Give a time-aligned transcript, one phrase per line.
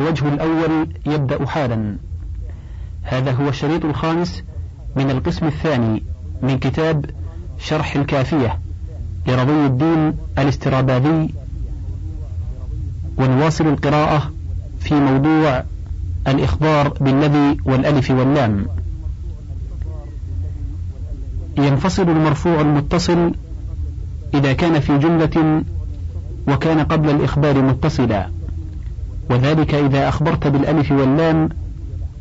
[0.00, 1.96] الوجه الأول يبدأ حالا.
[3.02, 4.42] هذا هو الشريط الخامس
[4.96, 6.02] من القسم الثاني
[6.42, 7.04] من كتاب
[7.58, 8.58] شرح الكافية
[9.26, 11.34] لرضي الدين الاستراباذي
[13.18, 14.30] ونواصل القراءة
[14.80, 15.64] في موضوع
[16.28, 18.66] الإخبار بالذي والألف واللام.
[21.58, 23.34] ينفصل المرفوع المتصل
[24.34, 25.62] إذا كان في جملة
[26.48, 28.39] وكان قبل الإخبار متصلا.
[29.30, 31.48] وذلك إذا أخبرت بالألف واللام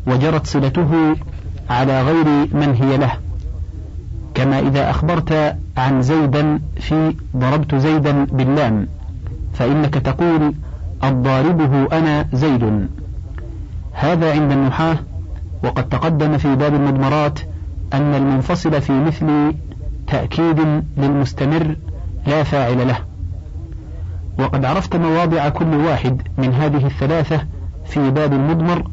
[0.08, 1.16] وجرت صلته
[1.70, 3.12] على غير من هي له.
[4.34, 8.88] كما إذا أخبرت عن زيدا في ضربت زيدا باللام
[9.54, 10.54] فإنك تقول
[11.04, 12.88] الضاربه أنا زيد.
[13.94, 14.98] هذا عند النحاة
[15.63, 17.40] وقد تقدم في باب المضمرات
[17.94, 19.54] أن المنفصل في مثل
[20.07, 21.76] تأكيد للمستمر
[22.27, 23.09] لا فاعل له.
[24.39, 27.41] وقد عرفت مواضع كل واحد من هذه الثلاثة
[27.85, 28.84] في باب المضمر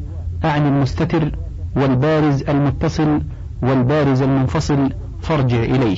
[0.45, 1.31] أعني المستتر
[1.75, 3.21] والبارز المتصل
[3.61, 4.89] والبارز المنفصل
[5.21, 5.97] فارجع إليه.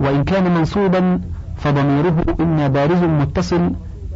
[0.00, 1.20] وإن كان منصوبا
[1.56, 3.72] فضميره إما بارز متصل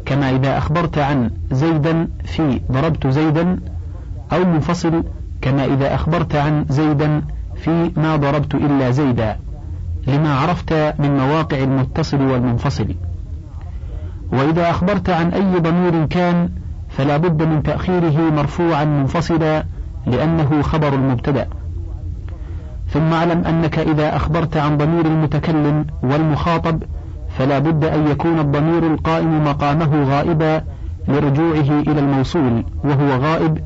[0.06, 3.60] كما إذا أخبرت عن زيدا في ضربت زيدا
[4.32, 5.02] أو منفصل
[5.40, 7.22] كما إذا أخبرت عن زيدا
[7.56, 9.36] في ما ضربت إلا زيدا
[10.06, 12.94] لما عرفت من مواقع المتصل والمنفصل.
[14.34, 16.50] وإذا أخبرت عن أي ضمير كان
[16.88, 19.64] فلا بد من تأخيره مرفوعا منفصلا
[20.06, 21.48] لأنه خبر المبتدأ.
[22.88, 26.82] ثم اعلم أنك إذا أخبرت عن ضمير المتكلم والمخاطب
[27.38, 30.64] فلا بد أن يكون الضمير القائم مقامه غائبا
[31.08, 33.58] لرجوعه إلى الموصول وهو غائب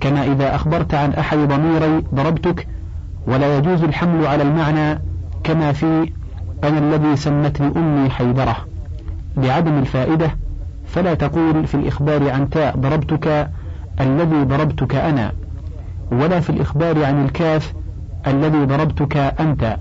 [0.00, 2.68] كما إذا أخبرت عن أحد ضميري ضربتك
[3.26, 5.00] ولا يجوز الحمل على المعنى
[5.44, 6.12] كما في
[6.64, 8.56] أنا الذي سمتني أمي حيدرة
[9.36, 10.30] لعدم الفائدة
[10.86, 13.50] فلا تقول في الإخبار عن تاء ضربتك
[14.00, 15.32] الذي ضربتك أنا
[16.12, 17.74] ولا في الإخبار عن الكاف
[18.26, 19.76] الذي ضربتك أنت.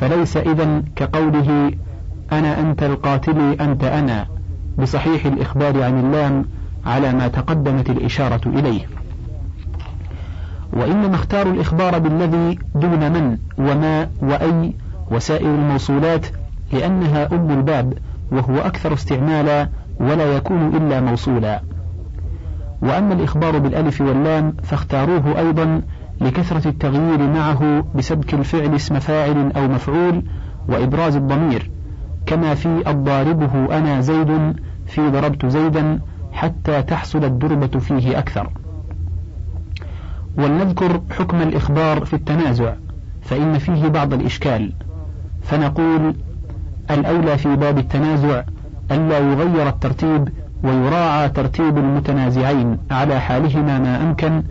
[0.00, 1.72] فليس إذا كقوله
[2.32, 4.26] أنا أنت القاتل أنت أنا
[4.78, 6.44] بصحيح الإخبار عن اللام
[6.86, 8.86] على ما تقدمت الإشارة إليه.
[10.72, 14.74] وإنما اختاروا الإخبار بالذي دون من وما وأي
[15.10, 16.26] وسائر الموصولات
[16.72, 17.94] لأنها أم الباب
[18.32, 19.68] وهو أكثر استعمالا
[20.00, 21.62] ولا يكون إلا موصولا.
[22.82, 25.82] وأما الإخبار بالألف واللام فاختاروه أيضا
[26.20, 30.22] لكثرة التغيير معه بسبك الفعل اسم فاعل أو مفعول
[30.68, 31.70] وإبراز الضمير
[32.26, 34.56] كما في الضاربه أنا زيد
[34.86, 36.00] في ضربت زيدا
[36.32, 38.50] حتى تحصل الدربة فيه أكثر.
[40.38, 42.74] ولنذكر حكم الإخبار في التنازع
[43.22, 44.72] فإن فيه بعض الإشكال
[45.42, 46.14] فنقول
[46.90, 48.42] الأولى في باب التنازع
[48.90, 50.28] ألا يغير الترتيب
[50.64, 54.42] ويراعى ترتيب المتنازعين على حالهما ما أمكن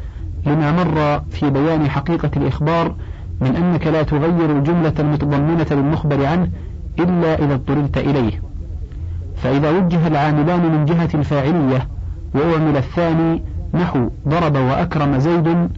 [0.45, 2.95] لما مر في بيان حقيقة الإخبار
[3.41, 6.49] من أنك لا تغير الجملة المتضمنة للمخبر عنه
[6.99, 8.41] إلا إذا اضطررت إليه.
[9.35, 11.87] فإذا وجه العاملان من جهة الفاعلية
[12.35, 13.43] وأعمل الثاني
[13.73, 15.69] نحو ضرب وأكرم زيد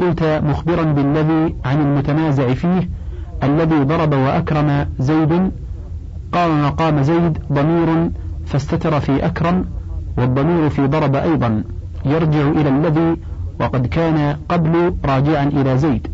[0.00, 2.88] قلت مخبرا بالذي عن المتنازع فيه
[3.42, 5.50] الذي ضرب وأكرم زيد
[6.32, 8.10] قام مقام زيد ضمير
[8.46, 9.64] فاستتر في أكرم
[10.18, 11.64] والضمير في ضرب أيضا.
[12.04, 13.16] يرجع إلى الذي
[13.60, 16.06] وقد كان قبل راجعا إلى زيد.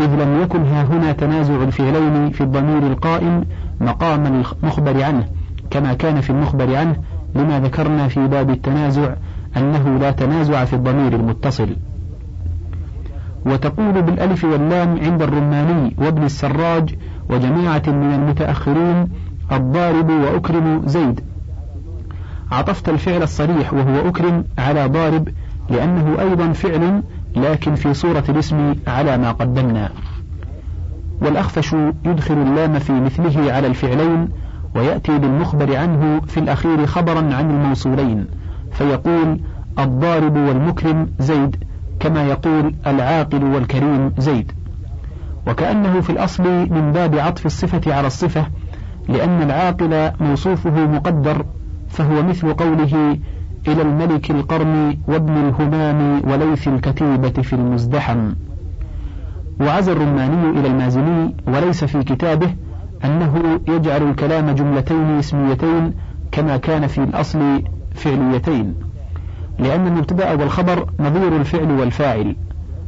[0.00, 3.44] إذ لم يكن ها هنا تنازع الفعلين في الضمير القائم
[3.80, 5.26] مقام المخبر عنه
[5.70, 6.96] كما كان في المخبر عنه
[7.34, 9.14] لما ذكرنا في باب التنازع
[9.56, 11.76] أنه لا تنازع في الضمير المتصل.
[13.46, 16.94] وتقول بالألف واللام عند الرماني وابن السراج
[17.30, 19.08] وجماعة من المتأخرين
[19.52, 21.20] الضارب وأكرم زيد.
[22.52, 25.28] عطفت الفعل الصريح وهو أكرم على ضارب
[25.70, 27.02] لأنه أيضا فعل
[27.36, 29.90] لكن في صورة الاسم على ما قدمنا.
[31.20, 31.72] والأخفش
[32.04, 34.28] يدخل اللام في مثله على الفعلين
[34.76, 38.26] ويأتي بالمخبر عنه في الأخير خبرا عن الموصولين
[38.72, 39.40] فيقول
[39.78, 41.64] الضارب والمكرم زيد
[42.00, 44.52] كما يقول العاقل والكريم زيد.
[45.46, 48.46] وكأنه في الأصل من باب عطف الصفة على الصفة
[49.08, 51.44] لأن العاقل موصوفه مقدر
[51.88, 53.18] فهو مثل قوله
[53.68, 58.32] إلى الملك القرن وابن الهمام وليث الكتيبة في المزدحم.
[59.60, 62.54] وعزى الرماني إلى المازني وليس في كتابه
[63.04, 65.94] أنه يجعل الكلام جملتين اسميتين
[66.32, 67.62] كما كان في الأصل
[67.94, 68.74] فعليتين
[69.58, 72.36] لأن المبتدأ والخبر نظير الفعل والفاعل.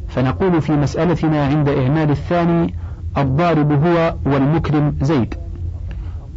[0.08, 2.74] فنقول في مسألتنا عند إعمال الثاني
[3.18, 5.34] الضارب هو والمكرم زيد.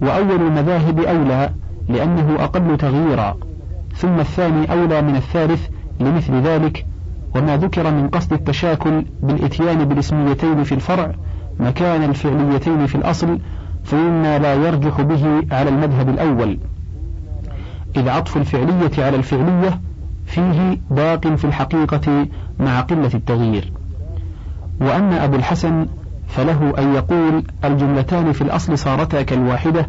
[0.02, 1.50] وأول المذاهب أولى
[1.90, 3.38] لأنه أقل تغييرا
[3.96, 5.68] ثم الثاني أولى من الثالث
[6.00, 6.86] لمثل ذلك
[7.36, 11.12] وما ذكر من قصد التشاكل بالإتيان بالاسميتين في الفرع
[11.60, 13.40] مكان الفعليتين في الأصل
[13.84, 16.60] فإما لا يرجح به على المذهب الأول.
[17.98, 19.82] إذ عطف الفعلية على الفعلية
[20.26, 22.28] فيه باق في الحقيقة
[22.60, 23.74] مع قلة التغيير.
[24.82, 25.86] وأما أبو الحسن
[26.27, 29.88] فله أن يقول الجملتان في الأصل صارتا كالواحدة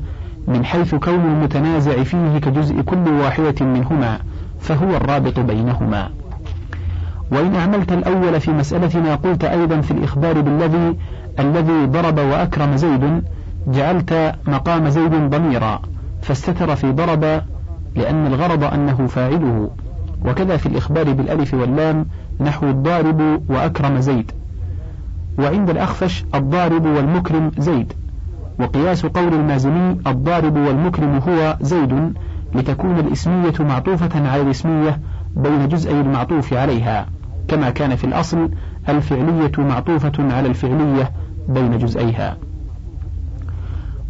[0.48, 4.18] من حيث كون المتنازع فيه كجزء كل واحدة منهما
[4.60, 6.10] فهو الرابط بينهما.
[7.32, 10.96] وإن أعملت الأول في مسألتنا قلت أيضا في الإخبار بالذي
[11.38, 13.22] الذي ضرب وأكرم زيد
[13.66, 15.82] جعلت مقام زيد ضميرا
[16.22, 17.42] فاستتر في ضرب
[17.96, 19.70] لأن الغرض أنه فاعله.
[20.24, 22.06] وكذا في الإخبار بالألف واللام
[22.40, 24.32] نحو الضارب وأكرم زيد.
[25.38, 27.92] وعند الأخفش الضارب والمكرم زيد.
[28.60, 32.12] وقياس قول المازني الضارب والمكرم هو زيد
[32.54, 35.00] لتكون الإسمية معطوفة على الإسمية
[35.36, 37.06] بين جزئي المعطوف عليها
[37.48, 38.50] كما كان في الأصل
[38.88, 41.12] الفعلية معطوفة على الفعلية
[41.48, 42.36] بين جزئيها.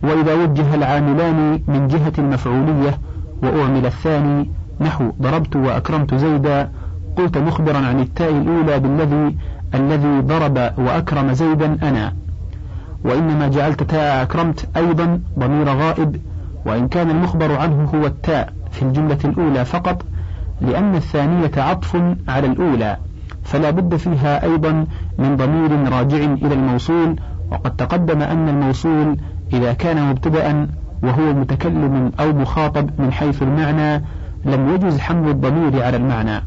[0.02, 2.98] وإذا وجه العاملان من جهة المفعولية
[3.42, 6.70] وأعمل الثاني نحو ضربت وأكرمت زيدا
[7.16, 9.36] قلت مخبرا عن التاء الأولى بالذي
[9.74, 12.12] الذي ضرب وأكرم زيدا أنا.
[13.04, 16.20] وإنما جعلت تاء أكرمت أيضا ضمير غائب
[16.66, 20.02] وإن كان المخبر عنه هو التاء في الجملة الأولى فقط
[20.60, 21.96] لأن الثانية عطف
[22.28, 22.96] على الأولى
[23.44, 24.86] فلا بد فيها أيضا
[25.18, 27.16] من ضمير راجع إلى الموصول
[27.50, 29.16] وقد تقدم أن الموصول
[29.52, 30.68] إذا كان مبتدأ
[31.02, 34.04] وهو متكلم أو مخاطب من حيث المعنى
[34.44, 36.42] لم يجز حمل الضمير على المعنى.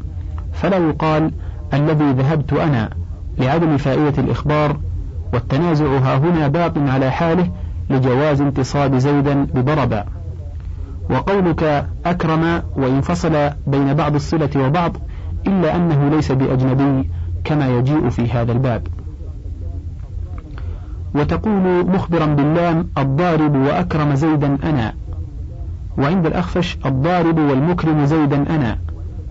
[0.52, 1.30] فلا يقال
[1.74, 2.90] الذي ذهبت أنا.
[3.38, 4.76] لعدم فائدة الإخبار
[5.32, 7.50] والتنازع ها هنا باق على حاله
[7.90, 10.04] لجواز انتصاب زيدا بضرب
[11.10, 14.96] وقولك أكرم وانفصل بين بعض الصلة وبعض
[15.46, 17.10] إلا أنه ليس بأجنبي
[17.44, 18.86] كما يجيء في هذا الباب.
[21.14, 24.94] وتقول مخبرا باللام الضارب وأكرم زيدا أنا.
[25.98, 28.78] وعند الأخفش الضارب والمكرم زيدا أنا.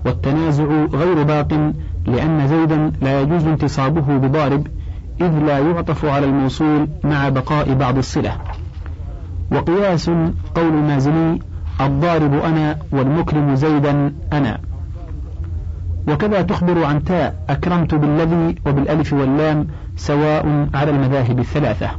[0.05, 0.63] والتنازع
[0.93, 1.73] غير باق
[2.05, 4.67] لأن زيدا لا يجوز انتصابه بضارب
[5.21, 8.37] إذ لا يعطف على الموصول مع بقاء بعض الصلة.
[9.51, 10.09] وقياس
[10.55, 11.41] قول المازني
[11.81, 14.59] الضارب أنا والمكرم زيدا أنا.
[16.07, 21.89] وكذا تخبر عن تاء أكرمت بالذي وبالألف واللام سواء على المذاهب الثلاثة.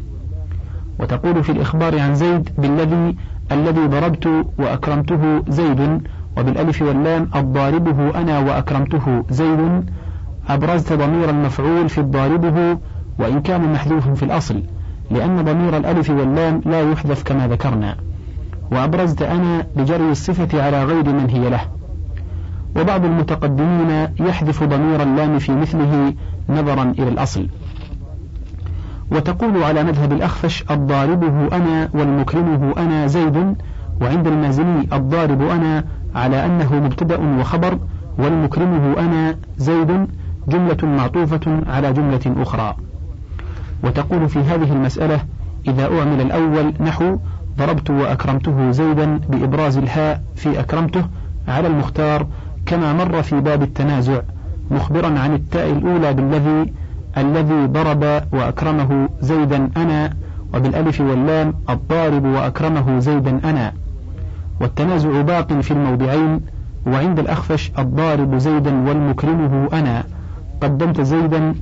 [0.98, 3.16] وتقول في الإخبار عن زيد بالذي
[3.52, 6.02] الذي ضربت وأكرمته زيد
[6.38, 9.90] وبالألف واللام الضاربه أنا وأكرمته زيد
[10.48, 12.78] أبرزت ضمير المفعول في الضاربه
[13.18, 14.62] وإن كان محذوف في الأصل
[15.10, 17.96] لأن ضمير الألف واللام لا يحذف كما ذكرنا.
[18.72, 21.60] وأبرزت أنا لجري الصفة على غير من هي له.
[22.76, 26.14] وبعض المتقدمين يحذف ضمير اللام في مثله
[26.48, 27.48] نظرا إلى الأصل.
[29.10, 33.56] وتقول على مذهب الأخفش الضاربه أنا والمكرمه أنا زيد
[34.00, 37.78] وعند المازني الضارب أنا على أنه مبتدأ وخبر
[38.18, 40.06] والمكرمه أنا زيد
[40.48, 42.76] جملة معطوفة على جملة أخرى.
[43.84, 45.20] وتقول في هذه المسألة
[45.68, 47.16] إذا أعمل الأول نحو
[47.58, 51.04] ضربت وأكرمته زيدا بإبراز الهاء في أكرمته
[51.48, 52.26] على المختار
[52.66, 54.20] كما مر في باب التنازع
[54.70, 56.72] مخبرا عن التاء الأولى بالذي
[57.16, 60.10] الذي ضرب وأكرمه زيدا أنا
[60.54, 63.72] وبالألف واللام الضارب وأكرمه زيدا أنا.
[64.62, 66.40] والتنازع باق في الموضعين
[66.86, 70.04] وعند الأخفش الضارب زيدا والمكرمه أنا.
[70.60, 71.54] قدمت زيدا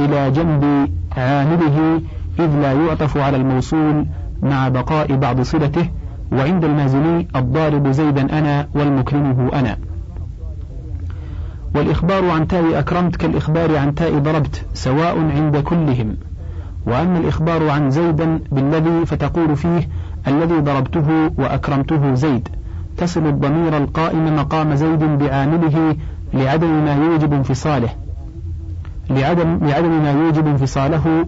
[0.00, 2.00] إلى جنب عامله
[2.38, 4.06] إذ لا يعطف على الموصول
[4.42, 5.88] مع بقاء بعض صلته
[6.32, 9.76] وعند المازني الضارب زيدا أنا والمكرمه أنا.
[11.74, 16.16] والإخبار عن تاء أكرمت كالإخبار عن تاء ضربت سواء عند كلهم.
[16.86, 19.88] وأما الإخبار عن زيدا بالذي فتقول فيه
[20.28, 22.48] الذي ضربته وأكرمته زيد.
[22.96, 25.96] تصل الضمير القائم مقام زيد بعامله
[26.34, 27.88] لعدم ما يوجب انفصاله.
[29.10, 31.26] لعدم لعدم ما يوجب انفصاله.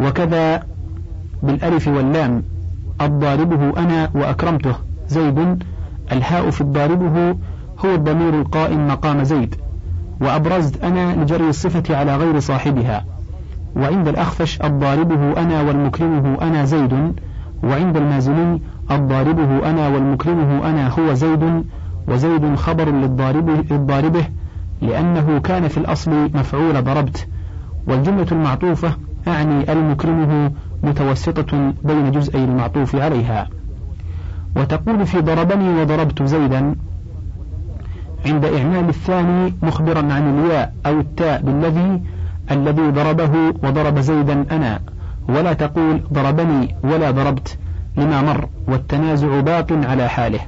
[0.00, 0.62] وكذا
[1.42, 2.42] بالألف واللام.
[3.00, 4.74] الضاربه أنا وأكرمته.
[5.08, 5.62] زيد.
[6.12, 7.36] الهاء في الضاربه
[7.84, 9.54] هو الضمير القائم مقام زيد.
[10.20, 13.04] وأبرزت أنا لجري الصفة على غير صاحبها.
[13.76, 17.14] وعند الأخفش الضاربه أنا والمكرمه أنا زيد
[17.62, 21.64] وعند المازني الضاربه أنا والمكرمه أنا هو زيد
[22.08, 24.24] وزيد خبر للضاربه, للضاربه
[24.82, 27.28] لأنه كان في الأصل مفعول ضربت
[27.86, 28.96] والجملة المعطوفة
[29.28, 33.48] أعني المكرمه متوسطة بين جزئي المعطوف عليها.
[34.56, 36.74] وتقول في ضربني وضربت زيدا
[38.26, 42.02] عند إعمال الثاني مخبرا عن الياء أو التاء بالذي
[42.50, 43.30] الذي ضربه
[43.62, 44.80] وضرب زيدا أنا
[45.28, 47.58] ولا تقول ضربني ولا ضربت
[47.96, 50.40] لما مر والتنازع باق على حاله.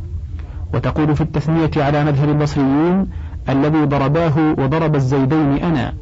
[0.75, 3.07] وتقول في التثنية على مذهب البصريين
[3.49, 5.95] الذي ضرباه وضرب الزيدين أنا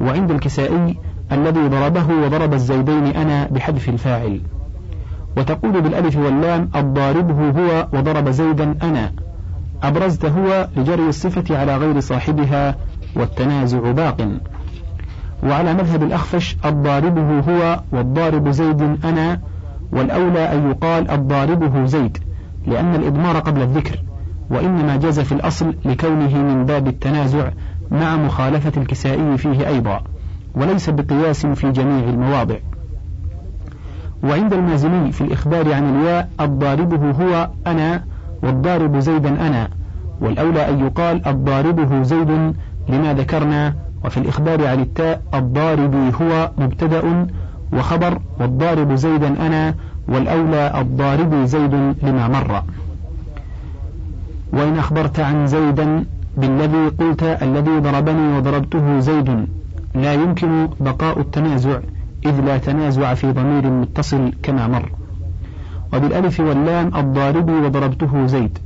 [0.00, 0.96] وعند الكسائي
[1.32, 4.40] الذي ضربه وضرب الزيدين أنا بحذف الفاعل.
[5.36, 9.12] وتقول بالألف واللام الضاربه هو وضرب زيدا أنا
[9.82, 12.76] أبرزت هو لجري الصفة على غير صاحبها
[13.16, 14.28] والتنازع باق.
[15.42, 19.40] وعلى مذهب الأخفش الضاربه هو والضارب زيد أنا
[19.92, 22.18] والأولى أن يقال الضاربه زيد
[22.66, 23.98] لأن الإضمار قبل الذكر
[24.50, 27.50] وإنما جاز في الأصل لكونه من باب التنازع
[27.90, 30.00] مع مخالفة الكسائي فيه أيضا
[30.54, 32.56] وليس بقياس في جميع المواضع.
[34.24, 38.04] وعند المازني في الإخبار عن الياء الضاربه هو أنا
[38.42, 39.68] والضارب زيدا أنا
[40.20, 42.54] والأولى أن يقال الضاربه زيد
[42.88, 43.74] لما ذكرنا
[44.06, 47.26] وفي الإخبار عن التاء الضارب هو مبتدأ
[47.72, 49.74] وخبر والضارب زيدا أنا
[50.08, 52.62] والأولى الضارب زيد لما مر.
[54.52, 56.04] وإن أخبرت عن زيدا
[56.36, 59.46] بالذي قلت الذي ضربني وضربته زيد
[59.94, 61.78] لا يمكن بقاء التنازع
[62.26, 64.92] إذ لا تنازع في ضمير متصل كما مر.
[65.94, 68.58] وبالألف واللام الضارب وضربته زيد.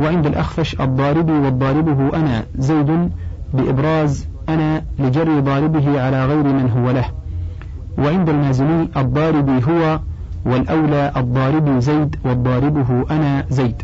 [0.00, 3.10] وعند الأخفش الضارب والضاربه أنا زيد
[3.54, 7.04] بإبراز أنا لجر ضاربه على غير من هو له.
[7.98, 10.00] وعند المازني الضارب هو
[10.44, 13.82] والأولى الضارب زيد والضاربه أنا زيد.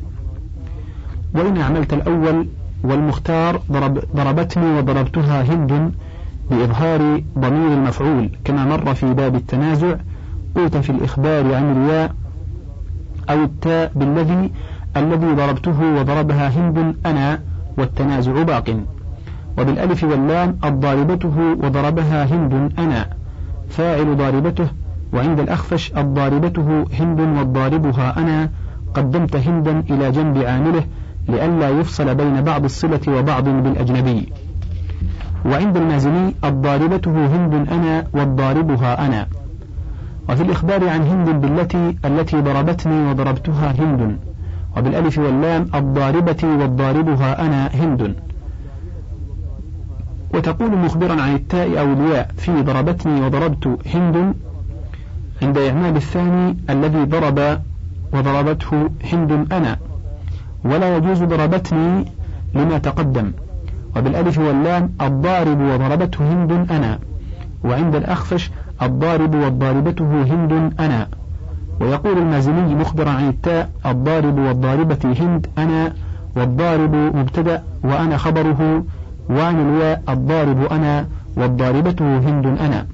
[1.35, 2.47] وإن عملت الأول
[2.85, 5.93] والمختار ضرب ضربتني وضربتها هند
[6.51, 9.97] بإظهار ضمير المفعول كما مر في باب التنازع.
[10.57, 12.15] قلت في الإخبار عن الياء
[13.31, 14.51] أو التاء بالذي
[14.97, 17.41] الذي ضربته وضربها هند أنا
[17.79, 18.77] والتنازع باق.
[19.59, 23.07] وبالألف واللام الضاربته وضربها هند أنا
[23.69, 24.69] فاعل ضاربته
[25.13, 28.51] وعند الأخفش الضاربته هند والضاربها أنا
[28.95, 30.85] قدمت هندا إلى جنب عامله
[31.29, 34.33] لئلا يفصل بين بعض الصلة وبعض بالأجنبي.
[35.47, 39.27] وعند المازني الضاربته هند أنا والضاربها أنا.
[40.29, 44.19] وفي الإخبار عن هند بالتي التي ضربتني وضربتها هند.
[44.77, 48.26] وبالألف واللام الضاربة والضاربها أنا هند.
[50.35, 54.35] وتقول مخبرا عن التاء أو الياء في ضربتني وضربت هند.
[55.43, 57.61] عند إعمال الثاني الذي ضرب
[58.13, 59.77] وضربته هند أنا.
[60.65, 62.05] ولا يجوز ضربتني
[62.55, 63.33] لما تقدم.
[63.97, 66.99] وبالألف واللام الضارب وضربته هند أنا.
[67.65, 68.51] وعند الأخفش
[68.83, 71.09] الضارب والضاربته هند أنا.
[71.81, 75.93] ويقول المازني مخبرا عن التاء الضارب والضاربة هند أنا
[76.37, 78.85] والضارب مبتدأ وأنا خبره.
[79.31, 81.07] وعن الواء الضارب أنا
[81.37, 82.87] والضاربة هند أنا.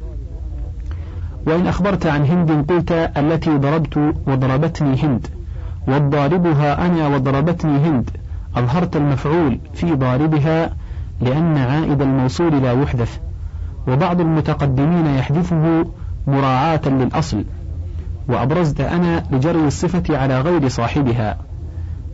[1.47, 5.27] وإن أخبرت عن هند قلت التي ضربت وضربتني هند
[5.89, 8.11] والضاربها أنا وضربتني هند.
[8.57, 10.71] أظهرت المفعول في ضاربها
[11.21, 13.19] لأن عائد الموصول لا يحدث
[13.89, 15.85] وبعض المتقدمين يحذفه
[16.27, 17.45] مراعاة للأصل.
[18.29, 21.37] وأبرزت أنا لجري الصفة على غير صاحبها.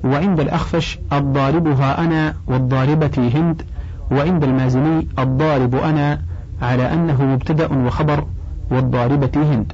[0.05, 3.63] وعند الأخفش الضاربها أنا والضاربة هند
[4.11, 6.21] وعند المازني الضارب أنا
[6.63, 8.25] على أنه مبتدأ وخبر
[8.71, 9.73] والضاربة هند.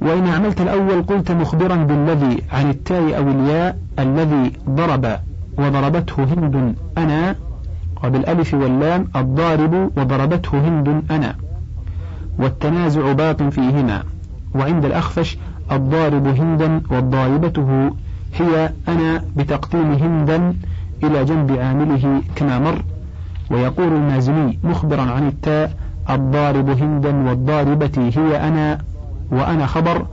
[0.00, 5.18] وإن عملت الأول قلت مخبرا بالذي عن التاء أو الياء الذي ضرب
[5.58, 7.36] وضربته هند أنا
[8.04, 11.34] وبالألف واللام الضارب وضربته هند أنا.
[12.38, 14.02] والتنازع باق فيهما.
[14.54, 15.38] وعند الأخفش
[15.72, 17.90] الضارب هندا والضاربته
[18.34, 20.54] هي أنا بتقديم هندا
[21.06, 22.82] إلى جنب عامله كما مر
[23.50, 25.72] ويقول المازني مخبرا عن التاء
[26.10, 28.78] الضارب هندا والضاربة هي أنا
[29.30, 30.06] وأنا خبر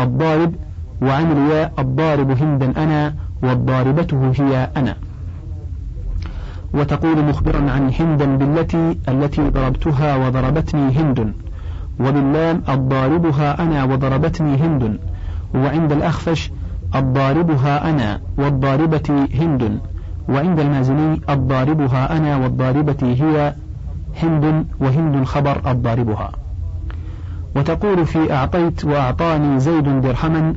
[0.00, 0.54] الضارب
[1.02, 4.96] وعن الياء الضارب هندا أنا والضاربته هي أنا.
[6.74, 11.32] وتقول مخبرا عن هندا بالتي التي ضربتها وضربتني هند
[12.00, 14.98] وباللام الضاربها أنا وضربتني هند
[15.54, 16.50] وعند الأخفش
[16.94, 19.80] الضاربها أنا والضاربة هند.
[20.28, 23.54] وعند المازني الضاربها أنا والضاربة هي
[24.22, 26.30] هند وهند خبر الضاربها.
[27.56, 30.54] وتقول في أعطيت وأعطاني زيد درهما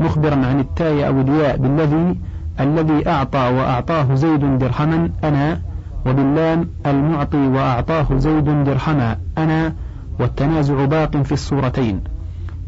[0.00, 2.16] مخبرا عن التاء أو الياء بالذي
[2.60, 5.60] الذي أعطى وأعطاه زيد درهما أنا
[6.06, 9.72] وباللام المعطي وأعطاه زيد درهما أنا
[10.20, 12.00] والتنازع باق في الصورتين.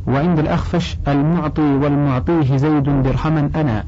[0.06, 3.84] وعند الأخفش المعطي والمعطيه زيد درهما أنا.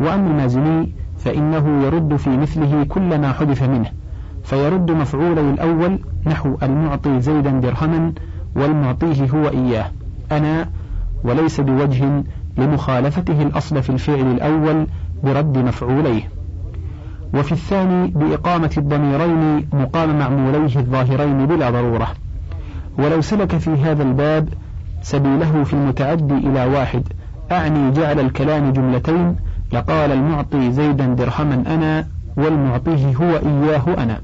[0.00, 0.92] وأما المازني
[1.24, 3.90] فإنه يرد في مثله كل ما حذف منه
[4.44, 8.12] فيرد مفعولي الأول نحو المعطي زيدا درهما
[8.56, 9.90] والمعطيه هو إياه
[10.32, 10.68] أنا
[11.24, 12.24] وليس بوجه
[12.58, 14.86] لمخالفته الأصل في الفعل الأول
[15.24, 16.28] برد مفعوليه.
[17.34, 22.08] وفي الثاني بإقامة الضميرين مقام معموليه الظاهرين بلا ضرورة.
[22.98, 24.48] ولو سلك في هذا الباب
[25.02, 27.02] سبيله في المتعدي إلى واحد
[27.52, 29.36] أعني جعل الكلام جملتين
[29.72, 34.20] لقال المعطي زيدا درهما أنا والمعطيه هو إياه أنا.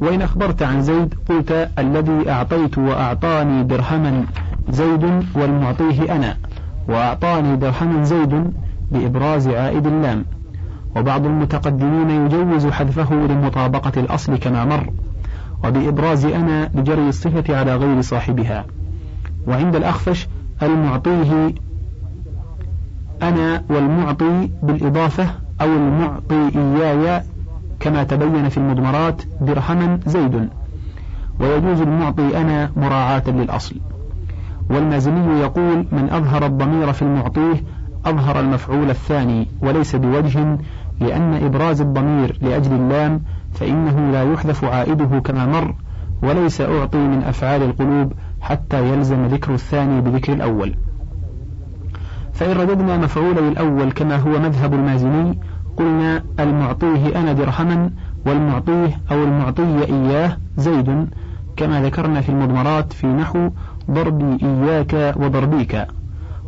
[0.00, 4.24] وإن أخبرت عن زيد قلت الذي أعطيت وأعطاني درهما
[4.70, 6.36] زيد والمعطيه أنا
[6.88, 8.52] وأعطاني درهما زيد
[8.92, 10.24] بإبراز عائد اللام.
[10.96, 14.90] وبعض المتقدمين يجوز حذفه لمطابقة الأصل كما مر
[15.64, 18.64] وبإبراز أنا لجري الصفة على غير صاحبها.
[19.46, 20.28] وعند الأخفش
[20.62, 21.54] المعطيه
[23.22, 25.26] أنا والمعطي بالإضافة
[25.60, 27.22] أو المعطي إياي
[27.80, 30.48] كما تبين في المضمرات درهما زيد.
[31.40, 33.76] ويجوز المعطي أنا مراعاة للأصل.
[34.70, 37.62] والمازني يقول من أظهر الضمير في المعطيه
[38.06, 40.58] أظهر المفعول الثاني وليس بوجه
[41.00, 43.22] لأن إبراز الضمير لأجل اللام
[43.54, 45.74] فإنه لا يحذف عائده كما مر
[46.22, 50.74] وليس أعطي من أفعال القلوب حتى يلزم ذكر الثاني بذكر الأول.
[52.32, 55.38] فإن رددنا مفعولي الأول كما هو مذهب المازني
[55.76, 57.90] قلنا المعطيه أنا درهما
[58.26, 61.08] والمعطيه أو المعطي إياه زيد
[61.56, 63.50] كما ذكرنا في المضمرات في نحو
[63.90, 65.86] ضربي إياك وضربيك.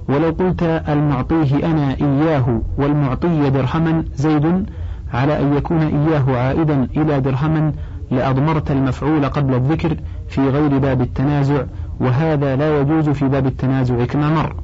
[0.09, 4.67] ولو قلت المعطيه أنا إياه والمعطي درهما زيد
[5.14, 7.73] على أن يكون إياه عائدا إلى درهما
[8.11, 9.97] لأضمرت المفعول قبل الذكر
[10.29, 11.62] في غير باب التنازع
[12.00, 14.55] وهذا لا يجوز في باب التنازع كما مر.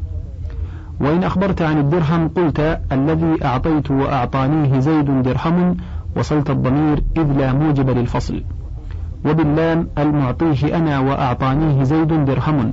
[1.00, 5.76] وإن أخبرت عن الدرهم قلت الذي أعطيت وأعطانيه زيد درهم
[6.16, 8.42] وصلت الضمير إذ لا موجب للفصل.
[9.24, 12.72] وباللام المعطيه أنا وأعطانيه زيد درهم.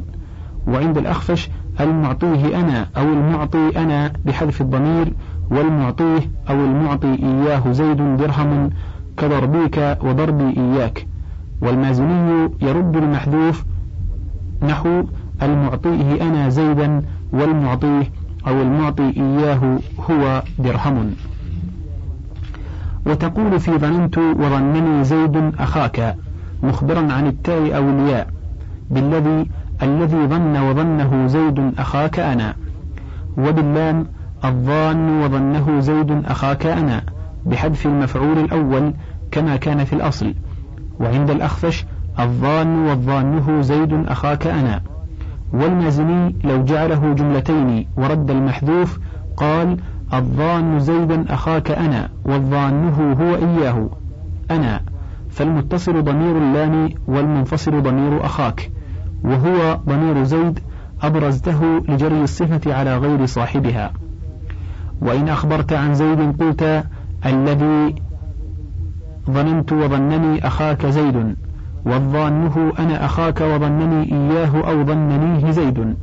[0.67, 5.13] وعند الأخفش المعطيه أنا أو المعطي أنا بحذف الضمير
[5.51, 8.69] والمعطيه أو المعطي إياه زيد درهم
[9.17, 11.07] كضربيك وضربي إياك.
[11.61, 13.63] والمازني يرد المحذوف
[14.63, 15.03] نحو
[15.43, 17.01] المعطيه أنا زيدا
[17.33, 18.11] والمعطيه
[18.47, 19.79] أو المعطي إياه
[20.09, 21.15] هو درهم.
[23.05, 26.15] وتقول في ظننت وظنني زيد أخاك
[26.63, 28.27] مخبرا عن التاء أو الياء
[28.89, 29.49] بالذي
[29.83, 32.55] الذي ظن وظنه زيد أخاك أنا.
[33.37, 34.07] وباللام
[34.45, 37.03] الظان وظنه زيد أخاك أنا
[37.45, 38.93] بحذف المفعول الأول
[39.31, 40.33] كما كان في الأصل.
[40.99, 41.85] وعند الأخفش
[42.19, 44.81] الظان والظانه زيد أخاك أنا.
[45.53, 48.99] والمازني لو جعله جملتين ورد المحذوف
[49.37, 49.77] قال
[50.13, 53.89] الظان زيدا أخاك أنا والظانه هو إياه
[54.51, 54.81] أنا
[55.29, 58.71] فالمتصل ضمير اللام والمنفصل ضمير أخاك
[59.23, 60.59] وهو ضمير زيد
[61.01, 63.91] أبرزته لجري الصفة على غير صاحبها.
[65.01, 66.83] وإن أخبرت عن زيد قلت
[67.25, 67.95] الذي
[69.31, 71.35] ظننت وظنني أخاك زيد.
[71.87, 75.95] والظانه أنا أخاك وظنني إياه أو ظننيه زيد.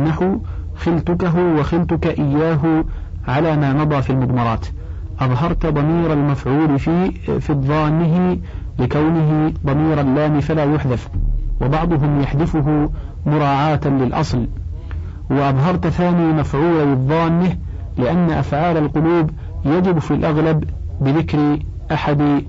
[0.00, 0.38] نحو
[0.76, 2.84] خلتكه وخلتك إياه
[3.28, 4.66] على ما مضى في المضمرات.
[5.20, 8.38] أظهرت ضمير المفعول في في الظانه
[8.78, 11.08] لكونه ضمير اللام فلا يحذف
[11.60, 12.90] وبعضهم يحذفه
[13.26, 14.46] مراعاة للأصل.
[15.30, 17.56] وأظهرت ثاني مفعول الظانه
[17.98, 19.30] لأن أفعال القلوب
[19.64, 20.64] يجب في الأغلب
[21.00, 21.58] بذكر
[21.92, 22.44] أحد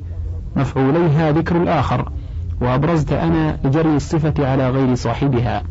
[0.56, 2.12] مفعوليها ذكر الآخر.
[2.64, 5.64] وأبرزت أنا لجري الصفة على غير صاحبها.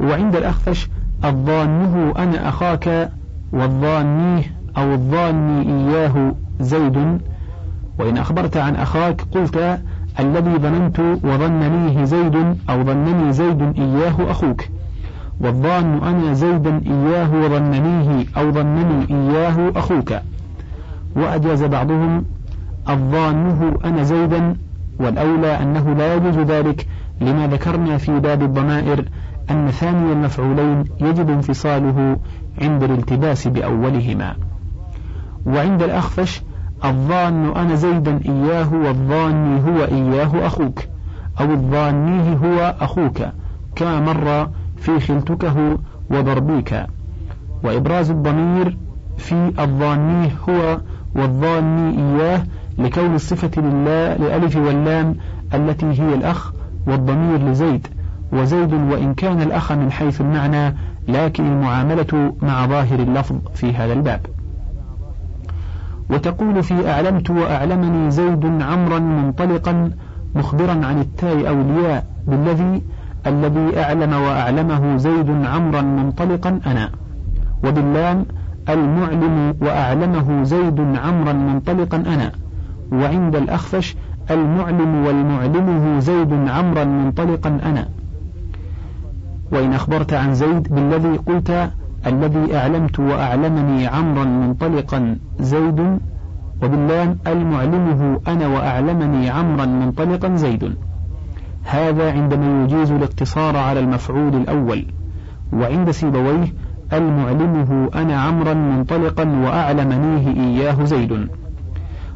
[0.00, 0.88] وعند الأخفش
[1.24, 3.10] الظانه أنا أخاك
[3.52, 4.42] والظانيه
[4.76, 7.18] أو الظاني إياه زيد.
[7.98, 9.80] وإن أخبرت عن أخاك قلت
[10.20, 12.36] الذي ظننت وظننيه زيد
[12.70, 14.64] أو ظنني زيد إياه أخوك.
[15.40, 20.12] والظان أنا زيدا إياه وظننيه أو ظنني إياه أخوك.
[21.16, 22.24] وأجاز بعضهم
[22.88, 24.56] الظانه أنا زيدا
[25.00, 26.86] والأولى أنه لا يجوز ذلك
[27.20, 29.04] لما ذكرنا في باب الضمائر
[29.50, 32.16] أن ثاني المفعولين يجب انفصاله
[32.62, 34.36] عند الالتباس بأولهما.
[35.46, 36.42] وعند الأخفش
[36.84, 40.80] الظان أنا زيدا إياه والظاني هو إياه أخوك
[41.40, 43.18] أو الظانيه هو أخوك
[43.76, 45.78] كما مر في خلتكه
[46.10, 46.86] وضربيك.
[47.64, 48.76] وإبراز الضمير
[49.18, 50.78] في الظانيه هو
[51.14, 52.42] والظاني إياه
[52.78, 55.16] لكون الصفة لله لألف واللام
[55.54, 56.52] التي هي الأخ
[56.86, 57.86] والضمير لزيد
[58.32, 60.74] وزيد وإن كان الأخ من حيث المعنى
[61.08, 64.20] لكن المعاملة مع ظاهر اللفظ في هذا الباب.
[66.10, 69.90] وتقول في أعلمت وأعلمني زيد عمرا منطلقا
[70.34, 72.82] مخبرا عن التاء أولياء بالذي
[73.26, 76.90] الذي أعلم وأعلمه زيد عمرا منطلقا أنا.
[77.64, 78.26] وباللام
[78.68, 82.32] المعلم وأعلمه زيد عمرا منطلقا أنا.
[82.92, 83.96] وعند الأخفش
[84.30, 87.88] المعلم والمعلمه زيد عمرا منطلقا أنا.
[89.52, 91.70] وإن أخبرت عن زيد بالذي قلت
[92.06, 95.98] الذي أعلمت وأعلمني عمرا منطلقا زيد
[96.62, 100.74] وباللام المعلمه أنا وأعلمني عمرا منطلقا زيد.
[101.64, 104.84] هذا عندما يجيز الاقتصار على المفعول الأول.
[105.52, 106.52] وعند سيبويه
[106.92, 111.28] المعلمه أنا عمرا منطلقا وأعلمنيه إياه زيد.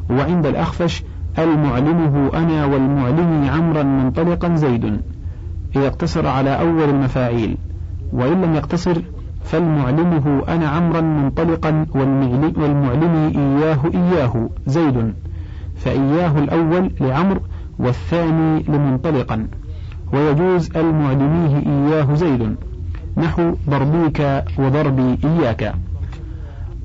[0.09, 1.03] وعند الأخفش
[1.39, 5.01] المعلمه أنا والمعلمي عمرا منطلقا زيد.
[5.75, 7.57] إذا اقتصر على أول المفاعيل
[8.13, 9.01] وإن لم يقتصر
[9.43, 11.85] فالمعلمه أنا عمرا منطلقا
[12.57, 15.13] والمعلمي إياه إياه زيد.
[15.75, 17.39] فإياه الأول لعمر
[17.79, 19.47] والثاني لمنطلقا.
[20.13, 22.55] ويجوز المعلميه إياه زيد.
[23.17, 25.73] نحو ضربيك وضربي إياك.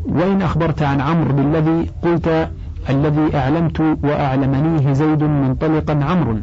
[0.04, 2.48] وإن أخبرت عن عمرو بالذي قلت
[2.90, 6.36] الذي أعلمت وأعلمنيه زيد منطلقا عمرو.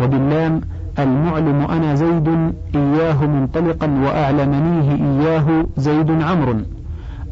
[0.00, 0.60] وباللام
[0.98, 2.28] المعلم أنا زيد
[2.74, 6.56] إياه منطلقا وأعلمنيه إياه زيد عمرو.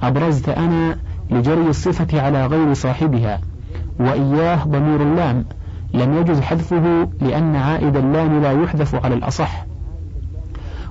[0.02, 0.96] أبرزت أنا
[1.30, 3.40] لجري الصفة على غير صاحبها.
[4.00, 5.44] وإياه ضمير اللام.
[5.94, 9.66] لم يجز حذفه لأن عائد اللام لا يحذف على الأصح.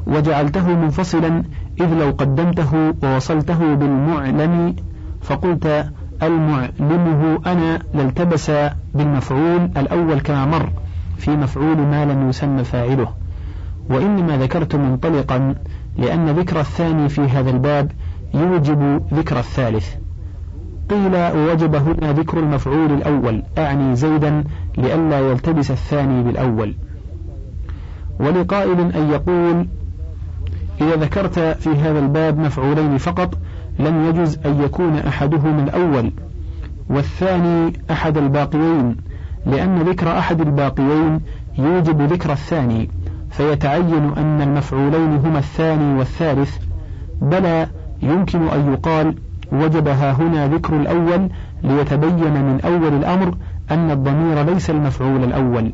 [0.07, 1.43] وجعلته منفصلا
[1.81, 4.75] إذ لو قدمته ووصلته بالمعلم
[5.21, 5.93] فقلت
[6.27, 8.51] المعلمه أنا لالتبس
[8.93, 10.69] بالمفعول الأول كما مر
[11.17, 13.07] في مفعول ما لم يسمى فاعله.
[13.89, 15.55] وإنما ذكرت منطلقا
[15.97, 17.91] لأن ذكر الثاني في هذا الباب
[18.33, 19.89] يوجب ذكر الثالث.
[20.89, 24.43] قيل وجب هنا ذكر المفعول الأول أعني زيدا
[24.77, 26.75] لئلا يلتبس الثاني بالأول.
[28.19, 29.67] ولقائل أن يقول
[30.81, 33.37] إذا ذكرت في هذا الباب مفعولين فقط
[33.79, 36.11] لم يجز أن يكون أحدهما الأول
[36.89, 38.97] والثاني أحد الباقيين
[39.45, 41.19] لأن ذكر أحد الباقيين
[41.57, 42.89] يوجب ذكر الثاني
[43.29, 46.57] فيتعين أن المفعولين هما الثاني والثالث
[47.21, 47.67] بلى
[48.01, 49.15] يمكن أن يقال
[49.51, 51.29] وجب ها هنا ذكر الأول
[51.63, 53.35] ليتبين من أول الأمر
[53.71, 55.73] أن الضمير ليس المفعول الأول.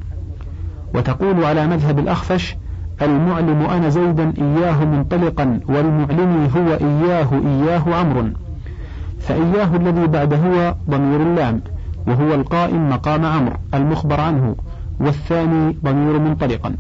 [0.94, 2.58] وتقول على مذهب الأخفش
[3.02, 8.30] المعلم أنا زيدا إياه منطلقا والمعلم هو إياه إياه عمرو
[9.20, 11.62] فإياه الذي بعد هو ضمير اللام
[12.08, 14.56] وهو القائم مقام عمرو المخبر عنه
[15.00, 16.76] والثاني ضمير منطلقا.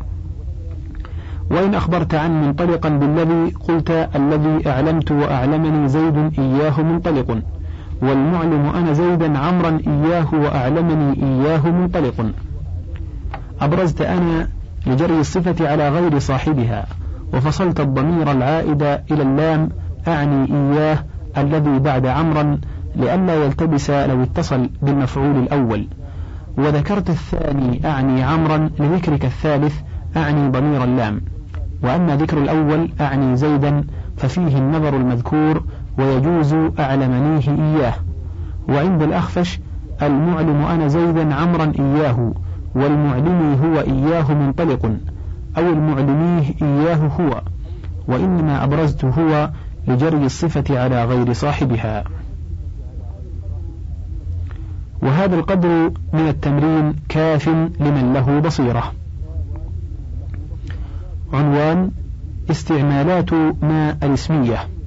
[1.52, 7.42] وإن أخبرت عن منطلقا بالذي قلت الذي أعلمت وأعلمني زيد إياه منطلق
[8.02, 12.26] والمعلم أنا زيدا عمرا إياه وأعلمني إياه منطلق.
[13.62, 14.48] أبرزت أنا
[14.88, 16.86] لجري الصفة على غير صاحبها
[17.34, 19.70] وفصلت الضمير العائد إلى اللام
[20.08, 20.98] أعني إياه
[21.38, 22.58] الذي بعد عمرا
[22.96, 25.88] لئلا يلتبس لو اتصل بالمفعول الأول.
[26.58, 29.76] وذكرت الثاني أعني عمرا لذكرك الثالث
[30.18, 31.22] أعني ضمير اللام.
[31.84, 33.84] وأما ذكر الأول أعني زيدا
[34.18, 35.63] ففيه النظر المذكور
[35.98, 37.94] ويجوز أعلمنيه إياه.
[38.70, 39.60] وعند الأخفش
[40.02, 42.34] المعلم أنا زيدا عمرا إياه
[42.76, 44.86] والمعلمي هو إياه منطلق
[45.58, 47.42] أو المعلميه إياه هو
[48.08, 49.50] وإنما أبرزت هو
[49.88, 52.04] لجري الصفة على غير صاحبها.
[55.02, 57.48] وهذا القدر من التمرين كاف
[57.80, 58.92] لمن له بصيرة.
[61.34, 61.92] عنوان
[62.52, 64.79] استعمالات ما الاسمية.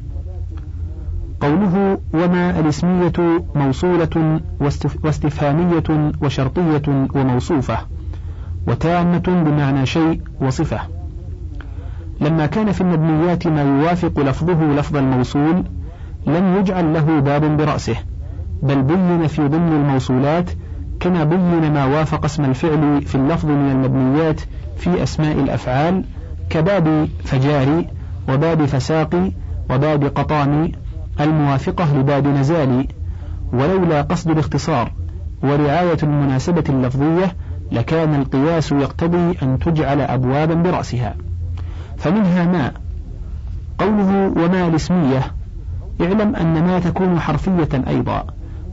[1.43, 3.13] قوله وما الاسمية
[3.55, 4.41] موصولة
[5.05, 6.83] واستفهامية وشرطية
[7.15, 7.79] وموصوفة
[8.67, 10.81] وتامة بمعنى شيء وصفة.
[12.21, 15.65] لما كان في المبنيات ما يوافق لفظه لفظ الموصول
[16.27, 17.97] لم يجعل له باب برأسه
[18.63, 20.51] بل بين في ضمن الموصولات
[21.01, 24.41] كما بين ما وافق اسم الفعل في اللفظ من المبنيات
[24.77, 26.05] في أسماء الأفعال
[26.51, 27.89] كباب فجاري
[28.29, 29.33] وباب فساقي
[29.71, 30.73] وباب قطامي
[31.25, 32.89] الموافقة لباب نزالي
[33.53, 34.93] ولولا قصد الاختصار
[35.43, 37.37] ورعاية المناسبة اللفظية
[37.73, 41.15] لكان القياس يقتضي أن تجعل أبوابا برأسها.
[41.99, 42.73] فمنها ما؟
[43.79, 45.23] قوله وما الاسمية؟
[46.01, 48.27] اعلم أن ما تكون حرفية أيضا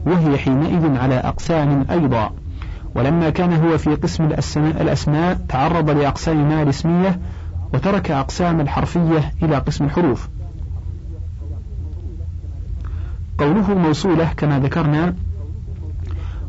[0.06, 2.30] وهي حينئذ على أقسام أيضا.
[2.94, 4.24] ولما كان هو في قسم
[4.80, 7.20] الأسماء تعرض لأقسام ما الاسمية
[7.74, 10.28] وترك أقسام الحرفية إلى قسم الحروف.
[13.40, 15.14] قوله موصولة كما ذكرنا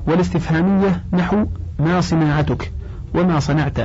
[0.07, 1.45] والاستفهامية نحو
[1.79, 2.71] ما صناعتك
[3.15, 3.77] وما صنعت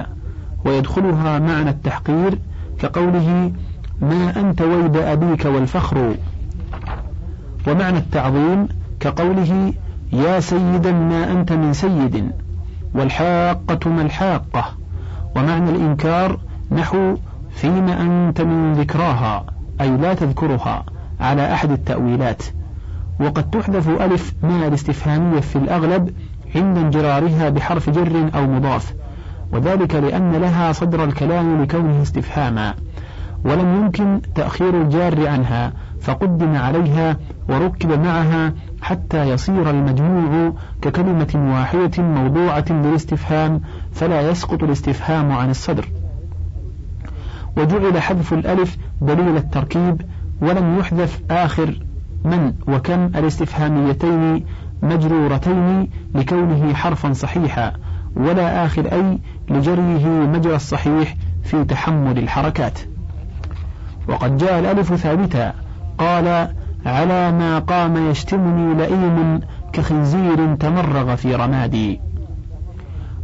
[0.65, 2.39] ويدخلها معنى التحقير
[2.79, 3.53] كقوله
[4.01, 6.15] ما أنت ويد أبيك والفخر.
[7.69, 8.69] ومعنى التعظيم
[9.01, 9.75] كقوله
[10.13, 12.31] يا سيدا ما أنت من سيد
[12.95, 14.65] والحاقة ما الحاقة.
[15.37, 16.39] ومعنى الإنكار
[16.73, 17.17] نحو
[17.51, 19.45] فيما أنت من ذكراها
[19.81, 20.85] أي لا تذكرها
[21.21, 22.43] على أحد التأويلات.
[23.21, 26.15] وقد تحذف ألف ما الاستفهامية في الأغلب
[26.55, 28.95] عند انجرارها بحرف جر أو مضاف
[29.53, 32.75] وذلك لأن لها صدر الكلام لكونه استفهاما.
[33.45, 37.17] ولم يمكن تأخير الجار عنها فقدم عليها
[37.49, 38.53] وركب معها
[38.83, 40.53] حتى يصير المجموع
[40.83, 43.61] ككلمة واحدة موضوعة للاستفهام
[43.93, 45.89] فلا يسقط الاستفهام عن الصدر.
[47.57, 50.03] وجعل حذف الألف دليل التركيب
[50.41, 51.86] ولم يحذف آخر
[52.27, 54.45] من وكم الاستفهاميتين
[54.83, 57.73] مجرورتين لكونه حرفا صحيحا
[58.17, 59.19] ولا آخر أي
[59.51, 62.79] لجريه مجرى الصحيح في تحمل الحركات.
[64.09, 65.53] وقد جاء الألف ثابتا
[65.99, 66.49] قال
[66.87, 69.41] على ما قام يشتمني لئيم
[69.73, 72.01] كخنزير تمرغ في رمادي.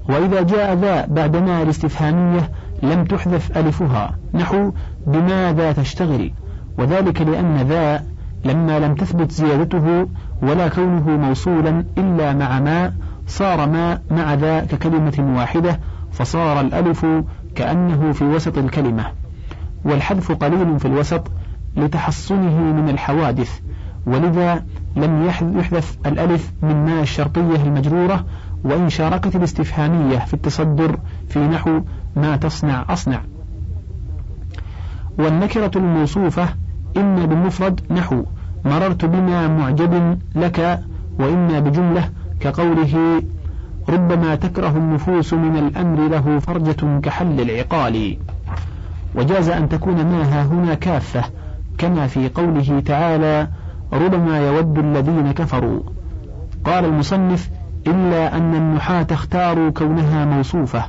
[0.09, 2.51] وإذا جاء ذا بعد ما الاستفهامية
[2.83, 4.73] لم تحذف ألفها نحو
[5.07, 6.33] بماذا تشتغل؟
[6.79, 8.12] وذلك لأن ذا
[8.44, 10.09] لما لم تثبت زيادته
[10.42, 12.92] ولا كونه موصولا إلا مع ما
[13.26, 15.81] صار ما مع ذا ككلمة واحدة
[16.12, 17.07] فصار الألف
[17.55, 19.05] كأنه في وسط الكلمة
[19.85, 21.31] والحذف قليل في الوسط
[21.76, 23.61] لتحصنه من الحوادث
[24.07, 24.64] ولذا
[24.96, 28.24] لم يحذف الألف من ما الشرطية المجرورة
[28.64, 31.81] وإن شاركت الاستفهامية في التصدر في نحو
[32.16, 33.20] ما تصنع أصنع.
[35.18, 36.48] والنكرة الموصوفة
[36.96, 38.24] إما بالمفرد نحو.
[38.64, 40.81] مررت بما معجب لك
[41.18, 42.09] وإما بجملة
[42.40, 43.22] كقوله.
[43.88, 48.16] ربما تكره النفوس من الأمر له فرجة كحل العقال.
[49.14, 51.24] وجاز أن تكون ماها هنا كافة
[51.78, 53.48] كما في قوله تعالى
[53.92, 55.81] ربما يود الذين كفروا.
[56.64, 57.50] قال المصنف
[57.87, 60.85] إلا أن النحاة اختاروا كونها موصوفة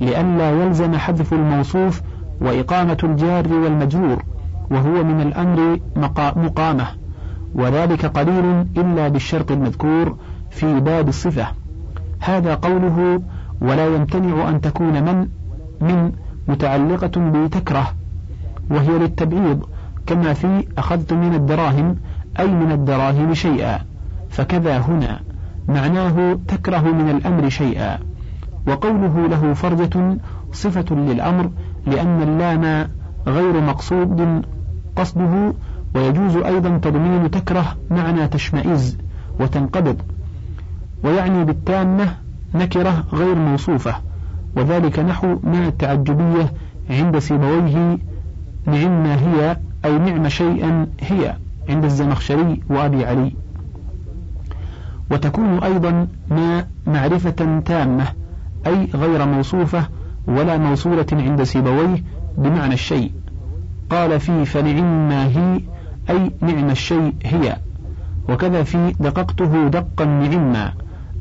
[0.00, 2.02] لئلا يلزم حذف الموصوف
[2.40, 4.22] وإقامة الجار والمجرور.
[4.70, 5.80] وهو من الأمر
[6.36, 6.86] مقامة
[7.54, 10.16] وذلك قليل إلا بالشرط المذكور
[10.50, 11.46] في باب الصفة.
[12.20, 13.22] هذا قوله
[13.60, 15.28] ولا يمتنع أن تكون من
[15.80, 16.12] من
[16.48, 17.86] متعلقة بتكره
[18.70, 19.64] وهي للتبعيض
[20.06, 21.96] كما في أخذت من الدراهم
[22.38, 23.78] أي من الدراهم شيئا
[24.30, 25.20] فكذا هنا
[25.68, 27.98] معناه تكره من الأمر شيئا.
[28.66, 30.16] وقوله له فرجة
[30.52, 31.50] صفة للأمر
[31.86, 32.88] لأن اللام
[33.26, 34.42] غير مقصود
[34.96, 35.54] قصده
[35.94, 38.98] ويجوز أيضا تضمين تكره معنى تشمئز
[39.40, 39.96] وتنقبض
[41.04, 42.14] ويعني بالتامة
[42.54, 43.94] نكرة غير موصوفة
[44.56, 46.52] وذلك نحو من التعجبية
[46.90, 47.98] عند سيبويه
[48.66, 51.36] نعم ما هي أي نعم شيئا هي
[51.68, 53.32] عند الزمخشري وأبي علي.
[55.10, 58.06] وتكون أيضا ما معرفة تامة
[58.66, 59.88] أي غير موصوفة
[60.26, 62.04] ولا موصولة عند سيبويه
[62.38, 63.12] بمعنى الشيء.
[63.90, 65.60] قال في فنعم ما هي
[66.10, 67.56] أي نعم الشيء هي.
[68.28, 70.72] وكذا في دققته دقا نعما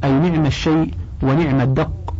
[0.03, 2.13] أي نعم الشيء ونعم الدق.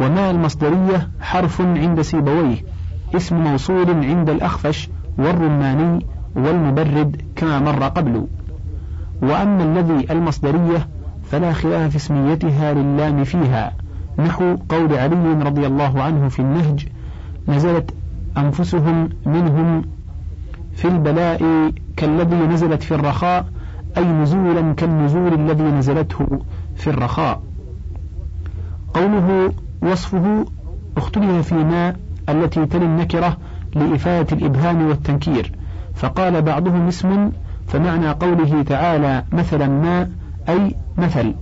[0.00, 2.56] وما المصدرية حرف عند سيبويه
[3.14, 8.26] اسم موصول عند الأخفش والرماني والمبرد كما مر قبل.
[9.22, 10.88] وأما الذي المصدرية
[11.30, 13.72] فلا خلاف في اسميتها للام فيها
[14.18, 16.88] نحو قول علي رضي الله عنه في النهج
[17.48, 17.94] نزلت
[18.38, 19.82] أنفسهم منهم
[20.74, 23.46] في البلاء كالذي نزلت في الرخاء
[23.96, 26.40] أي نزولا كالنزول الذي نزلته
[26.76, 27.42] في الرخاء.
[28.94, 30.44] قوله وصفه
[30.96, 31.96] اختلف فيما
[32.28, 33.36] التي تلي النكرة
[33.74, 35.52] لإفادة الإبهام والتنكير.
[35.94, 37.30] فقال بعضهم اسم
[37.68, 40.10] فمعنى قوله تعالى مثلا ما
[40.48, 41.34] أي مثل.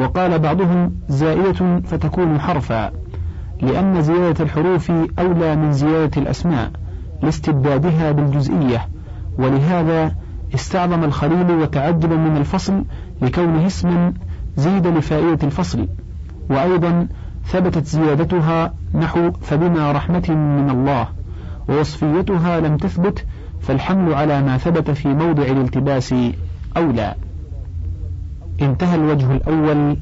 [0.00, 2.99] وقال بعضهم زائدة فتكون حرفا.
[3.62, 6.70] لأن زيادة الحروف أولى من زيادة الأسماء
[7.22, 8.88] لاستبدادها بالجزئية
[9.38, 10.14] ولهذا
[10.54, 12.84] استعظم الخليل وتعجب من الفصل
[13.22, 14.12] لكونه اسما
[14.56, 15.88] زيد لفائدة الفصل
[16.50, 17.08] وأيضا
[17.44, 21.08] ثبتت زيادتها نحو فبما رحمة من الله
[21.68, 23.26] ووصفيتها لم تثبت
[23.60, 26.14] فالحمل على ما ثبت في موضع الالتباس
[26.76, 27.14] أولى.
[28.62, 29.96] انتهى الوجه الأول